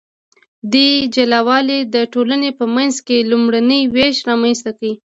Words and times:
دې 0.73 0.87
جلا 1.15 1.39
والي 1.47 1.79
د 1.95 1.95
ټولنې 2.13 2.49
په 2.59 2.65
منځ 2.75 2.95
کې 3.07 3.27
لومړنی 3.31 3.81
ویش 3.93 4.17
رامنځته 4.29 4.71
کړ. 4.79 4.89